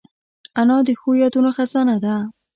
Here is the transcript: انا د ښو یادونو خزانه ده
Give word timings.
انا 0.59 0.77
د 0.87 0.89
ښو 0.99 1.09
یادونو 1.21 1.49
خزانه 1.57 1.95
ده 2.03 2.15